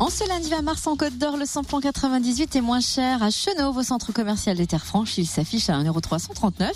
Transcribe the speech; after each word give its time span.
En 0.00 0.10
ce 0.10 0.26
lundi 0.28 0.48
20 0.48 0.62
mars 0.62 0.86
en 0.86 0.94
Côte 0.94 1.18
d'Or, 1.18 1.36
le 1.36 1.44
samplon 1.44 1.80
98 1.80 2.54
est 2.54 2.60
moins 2.60 2.78
cher 2.80 3.20
à 3.20 3.30
Chenauve 3.30 3.78
au 3.78 3.82
centre 3.82 4.12
commercial 4.12 4.56
des 4.56 4.68
Terres 4.68 4.86
Franches. 4.86 5.18
Il 5.18 5.26
s'affiche 5.26 5.68
à 5.70 5.72
1,339€. 5.72 6.70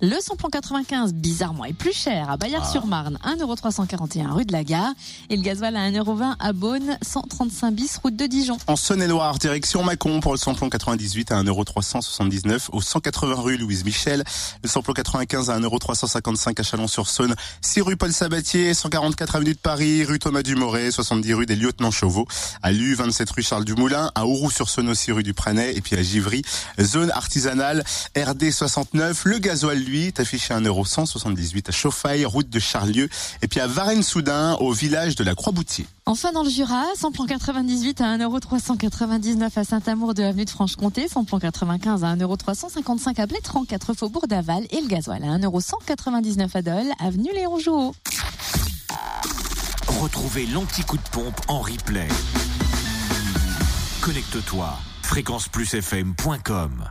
Le 0.00 0.18
samplon 0.22 0.48
95, 0.48 1.12
bizarrement, 1.12 1.66
est 1.66 1.74
plus 1.74 1.92
cher 1.92 2.30
à 2.30 2.38
Bayard-sur-Marne, 2.38 3.18
1,341€ 3.26 4.30
rue 4.30 4.46
de 4.46 4.52
la 4.52 4.64
Gare. 4.64 4.94
Et 5.28 5.36
le 5.36 5.42
gasoil 5.42 5.76
à 5.76 5.90
1,20€ 5.90 6.36
à 6.38 6.52
Beaune, 6.54 6.96
135 7.02 7.72
bis 7.72 7.98
route 7.98 8.16
de 8.16 8.24
Dijon. 8.24 8.56
En 8.66 8.76
Saône-et-Loire, 8.76 9.38
direction 9.38 9.84
Mâcon 9.84 10.20
pour 10.20 10.32
le 10.32 10.38
samplon 10.38 10.70
98 10.70 11.30
à 11.30 11.42
1,379€ 11.42 12.68
au 12.72 12.80
180 12.80 13.34
rue 13.34 13.58
Louise 13.58 13.84
Michel. 13.84 14.24
Le 14.62 14.68
samplon 14.70 14.94
95 14.94 15.50
à 15.50 15.60
1,355€ 15.60 16.58
à 16.58 16.62
Chalon-sur-Saône, 16.62 17.34
6 17.60 17.82
rue 17.82 17.96
Paul 17.98 18.14
Sabatier, 18.14 18.72
144 18.72 19.36
avenue 19.36 19.52
de 19.52 19.58
Paris, 19.58 20.04
rue 20.04 20.18
Thomas 20.18 20.42
Dumoré, 20.42 20.90
70 20.90 21.34
rue 21.34 21.44
des 21.44 21.56
Lieutenants 21.56 21.90
Chauveau 21.90 22.26
à 22.62 22.72
Lu, 22.72 22.94
27 22.94 23.30
rue 23.30 23.42
Charles 23.42 23.64
Dumoulin, 23.64 24.10
à 24.14 24.26
Auroux-sur-Saône 24.26 24.88
aussi 24.88 25.12
rue 25.12 25.22
du 25.22 25.34
Pranay, 25.34 25.74
et 25.74 25.80
puis 25.80 25.96
à 25.96 26.02
Givry, 26.02 26.42
zone 26.80 27.10
artisanale, 27.10 27.84
RD 28.16 28.50
69. 28.50 29.24
Le 29.24 29.38
gasoil, 29.38 29.78
lui, 29.78 30.06
est 30.06 30.20
affiché 30.20 30.54
à 30.54 30.60
1,178€ 30.60 31.68
à 31.68 31.72
Chauffaille, 31.72 32.24
route 32.24 32.48
de 32.48 32.58
Charlieu, 32.58 33.08
et 33.42 33.48
puis 33.48 33.60
à 33.60 33.66
Varennes-Soudun, 33.66 34.54
au 34.54 34.72
village 34.72 35.16
de 35.16 35.24
la 35.24 35.34
Croix-Boutier. 35.34 35.86
Enfin 36.04 36.32
dans 36.32 36.42
le 36.42 36.50
Jura, 36.50 36.84
samplon 36.96 37.26
98 37.26 38.00
à 38.00 38.18
1,399€ 38.18 39.50
à 39.54 39.64
Saint-Amour 39.64 40.14
de 40.14 40.22
l'avenue 40.22 40.44
de 40.44 40.50
Franche-Comté, 40.50 41.06
samplon 41.06 41.38
95 41.38 42.02
à 42.02 42.16
1,355€ 42.16 43.20
à 43.20 43.26
Blétran, 43.26 43.64
4 43.64 43.94
faubourg 43.94 44.26
d'Aval 44.26 44.66
et 44.70 44.80
le 44.80 44.88
gasoil 44.88 45.22
à 45.22 45.38
1,199€ 45.38 46.48
à 46.54 46.62
Dole, 46.62 46.92
avenue 46.98 47.30
Léon 47.32 47.60
Jouot. 47.60 47.94
Retrouvez 50.02 50.46
l'anti-coup 50.46 50.96
de 50.96 51.08
pompe 51.12 51.40
en 51.46 51.60
replay. 51.60 52.08
Connecte-toi 54.02 54.76
fréquenceplusfm.com 55.04 56.90